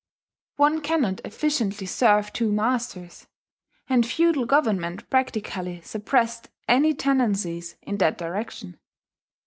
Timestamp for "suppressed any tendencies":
5.81-7.75